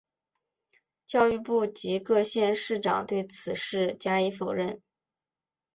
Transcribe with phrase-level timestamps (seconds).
[1.05, 4.81] 教育部及各县市长对此事加以否认。